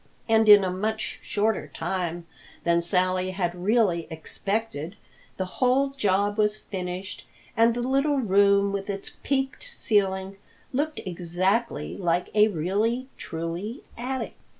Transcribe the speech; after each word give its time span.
And 0.27 0.49
in 0.49 0.63
a 0.63 0.71
much 0.71 1.19
shorter 1.21 1.67
time 1.67 2.25
than 2.63 2.81
Sally 2.81 3.29
had 3.29 3.53
really 3.53 4.07
expected, 4.09 4.95
the 5.37 5.45
whole 5.61 5.89
job 5.91 6.39
was 6.39 6.57
finished 6.57 7.23
and 7.55 7.75
the 7.75 7.81
little 7.83 8.17
room 8.17 8.71
with 8.73 8.89
its 8.89 9.15
peaked 9.21 9.61
ceiling 9.61 10.37
looked 10.73 11.01
exactly 11.05 11.95
like 11.95 12.29
a 12.33 12.47
really 12.47 13.09
truly 13.19 13.83
attic. 13.95 14.33